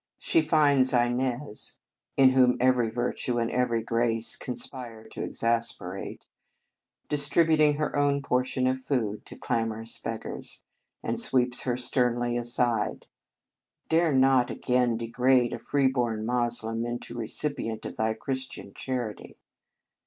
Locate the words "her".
7.75-7.95, 11.65-11.77